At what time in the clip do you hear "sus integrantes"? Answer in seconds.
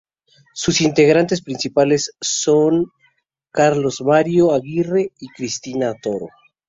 0.55-1.43